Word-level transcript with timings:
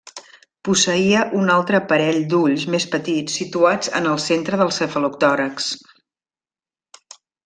Posseïa 0.67 1.25
un 1.41 1.49
altre 1.55 1.81
parell 1.91 2.17
d'ulls 2.31 2.65
més 2.75 2.87
petits 2.95 3.35
situats 3.41 3.91
en 3.99 4.07
el 4.13 4.17
centre 4.27 4.59
del 4.63 4.73
cefalotòrax. 4.79 5.69